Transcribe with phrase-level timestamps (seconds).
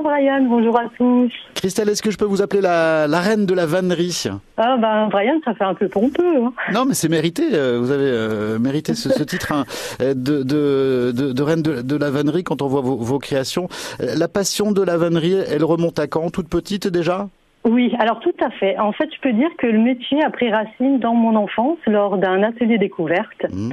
[0.00, 1.32] Bonjour Brian, bonjour à tous.
[1.56, 4.26] Christelle, est-ce que je peux vous appeler la, la reine de la vannerie?
[4.56, 6.36] Ah ben Brian, ça fait un peu pompeux.
[6.44, 6.52] Hein.
[6.72, 7.42] Non, mais c'est mérité.
[7.52, 9.64] euh, Vous avez euh, mérité ce, ce titre hein,
[10.00, 13.18] euh, de, de, de, de reine de, de la vannerie quand on voit vos, vos
[13.18, 13.66] créations.
[13.98, 16.30] La passion de la vannerie, elle remonte à quand?
[16.30, 17.28] Toute petite déjà?
[17.64, 18.78] Oui, alors tout à fait.
[18.78, 22.18] En fait, je peux dire que le métier a pris racine dans mon enfance lors
[22.18, 23.46] d'un atelier découverte.
[23.52, 23.72] Mhm.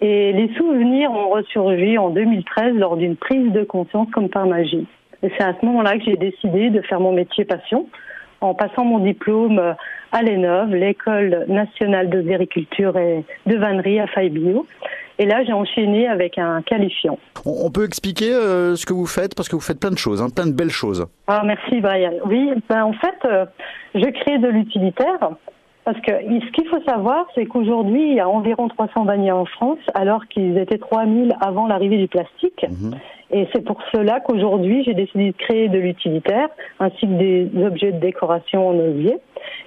[0.00, 4.86] Et les souvenirs ont ressurgi en 2013 lors d'une prise de conscience comme par magie.
[5.24, 7.88] Et c'est à ce moment-là que j'ai décidé de faire mon métier passion
[8.42, 9.58] en passant mon diplôme
[10.12, 14.66] à l'ENOV, l'École nationale de vériculture et de vannerie à Faibio.
[15.18, 17.18] Et là, j'ai enchaîné avec un qualifiant.
[17.46, 19.34] on, on peut expliquer euh, ce que vous faites?
[19.34, 21.06] Parce que vous faites plein de choses, hein, plein de belles choses.
[21.26, 22.12] Ah, merci Brian.
[22.26, 23.46] Oui, ben, en fait, euh,
[23.94, 25.30] je crée de l'utilitaire
[25.84, 29.44] parce que ce qu'il faut savoir, c'est qu'aujourd'hui, il y a environ 300 vanniers en
[29.44, 32.64] France, alors qu'ils étaient 3000 avant l'arrivée du plastique.
[32.68, 32.94] Mhm.
[33.36, 36.46] Et c'est pour cela qu'aujourd'hui, j'ai décidé de créer de l'utilitaire,
[36.78, 39.16] ainsi que des objets de décoration en osier.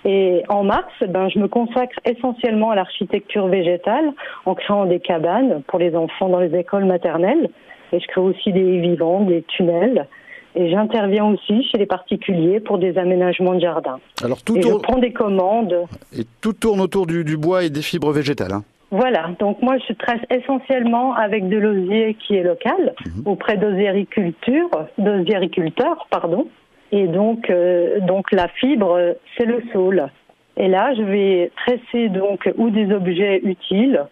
[0.06, 4.14] Et en mars, ben, je me consacre essentiellement à l'architecture végétale,
[4.46, 7.50] en créant des cabanes pour les enfants dans les écoles maternelles.
[7.92, 10.08] Et je crée aussi des vivants, des tunnels.
[10.56, 14.00] Et j'interviens aussi chez les particuliers pour des aménagements de jardin.
[14.24, 15.76] Alors tout Et je tourne, prends des commandes.
[16.18, 18.54] et tout tourne autour du, du bois et des fibres végétales.
[18.54, 18.64] hein.
[18.90, 22.94] Voilà, donc moi je traite essentiellement avec de l'osier qui est local,
[23.26, 26.48] auprès d'osiericulture, d'osiericulteurs, pardon.
[26.94, 30.08] Et donc, euh, donc la fibre, c'est le saule.
[30.56, 34.06] Et là, je vais tresser donc ou des objets utiles,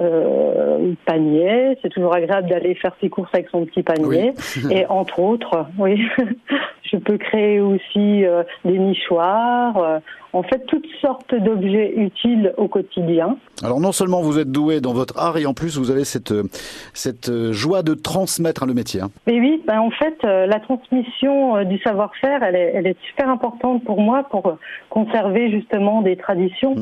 [0.00, 1.76] euh, panier.
[1.82, 4.32] C'est toujours agréable d'aller faire ses courses avec son petit panier.
[4.70, 6.06] Et entre autres, oui,
[6.90, 9.76] je peux créer aussi euh, des nichoirs.
[9.76, 9.98] euh,
[10.32, 13.36] en fait, toutes sortes d'objets utiles au quotidien.
[13.62, 16.32] Alors non seulement vous êtes doué dans votre art et en plus vous avez cette,
[16.32, 16.44] euh,
[16.92, 19.00] cette joie de transmettre hein, le métier.
[19.00, 19.10] hein.
[19.26, 23.84] Mais oui, ben en fait, la transmission du savoir-faire, elle est, elle est super importante
[23.84, 24.58] pour moi pour
[24.90, 26.76] conserver justement des traditions.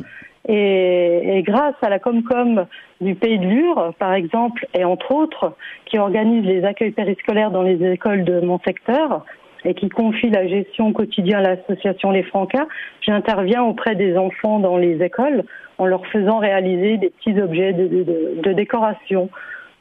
[0.48, 2.66] Et, et grâce à la Comcom
[3.00, 5.54] du Pays de Lure, par exemple, et entre autres,
[5.86, 9.24] qui organise les accueils périscolaires dans les écoles de mon secteur
[9.66, 12.66] et qui confie la gestion quotidienne à l'association Les Francas,
[13.02, 15.42] j'interviens auprès des enfants dans les écoles
[15.78, 19.28] en leur faisant réaliser des petits objets de, de- de- de décoration.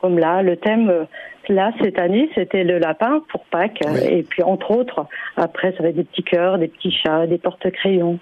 [0.02, 1.04] Comme là, le thème, euh,
[1.50, 3.80] là, cette année, c'était le lapin pour Pâques.
[3.88, 4.00] Oui.
[4.12, 5.06] Et puis, entre autres,
[5.38, 8.20] après, ça va être des petits cœurs, des petits chats, des porte-crayons.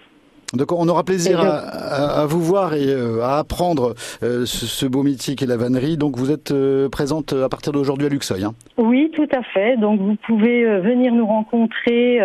[0.53, 4.66] Donc on aura plaisir à, à- à vous voir et euh, à apprendre euh, ce,
[4.66, 5.97] ce beau mythique et la vannerie.
[5.97, 8.44] Donc vous êtes euh, présente à partir d'aujourd'hui à Luxeuil.
[8.44, 8.53] hein.
[8.78, 9.78] Oui, tout à fait.
[9.78, 12.19] Donc, vous pouvez venir nous rencontrer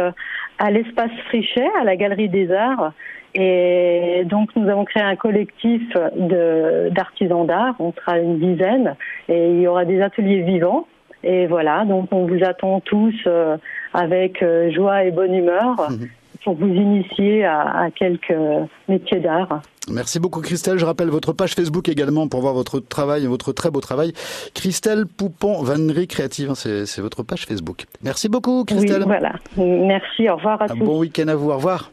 [0.58, 2.92] à l'espace Frichet, à la Galerie des Arts.
[3.34, 5.82] Et donc, nous avons créé un collectif
[6.90, 7.74] d'artisans d'art.
[7.78, 8.96] On sera une dizaine.
[9.28, 10.86] Et il y aura des ateliers vivants.
[11.24, 13.56] Et voilà, donc on vous attend tous euh,
[13.92, 15.74] avec euh, joie et bonne humeur
[16.44, 18.34] pour vous initier à, à quelques
[18.88, 19.60] métiers d'art.
[19.90, 20.78] Merci beaucoup Christelle.
[20.78, 24.12] Je rappelle votre page Facebook également pour voir votre travail, votre très beau travail.
[24.54, 27.84] Christelle Poupon, vannerie créative, hein, c'est votre page Facebook.
[28.02, 29.02] Merci beaucoup Christelle.
[29.02, 29.32] Oui, voilà.
[29.56, 30.84] Merci, au revoir à Un tous.
[30.84, 31.50] bon week-end à vous.
[31.50, 31.86] Au revoir.